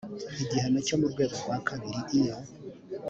[0.43, 2.35] igihano cyo mu rwego rwa kabiri iyo